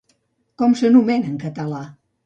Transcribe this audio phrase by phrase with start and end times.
[0.61, 1.87] Com s'anomena en català?